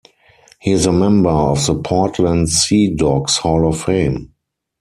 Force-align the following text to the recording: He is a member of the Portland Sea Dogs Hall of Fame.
He 0.59 0.71
is 0.71 0.87
a 0.87 0.91
member 0.91 1.29
of 1.29 1.63
the 1.63 1.75
Portland 1.75 2.49
Sea 2.49 2.91
Dogs 2.95 3.37
Hall 3.37 3.67
of 3.69 3.83
Fame. 3.83 4.31